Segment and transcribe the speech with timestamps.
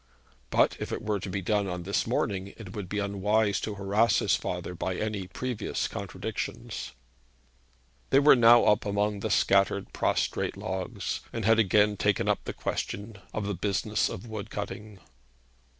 [0.49, 3.75] But, if it were to be done on this morning, it would be unwise to
[3.75, 6.93] harass his father by any small previous contradictions.
[8.09, 12.51] They were now up among the scattered prostrate logs, and had again taken up the
[12.53, 14.97] question of the business of wood cutting.